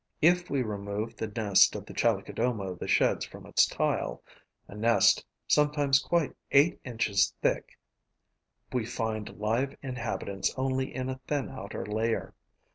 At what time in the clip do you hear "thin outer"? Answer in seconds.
11.27-11.85